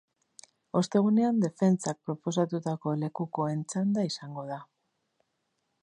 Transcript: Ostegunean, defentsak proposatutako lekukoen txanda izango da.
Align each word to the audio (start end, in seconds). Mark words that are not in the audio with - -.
Ostegunean, 0.79 1.41
defentsak 1.43 1.99
proposatutako 2.09 2.95
lekukoen 3.03 3.63
txanda 3.75 4.07
izango 4.13 4.49
da. 4.53 4.59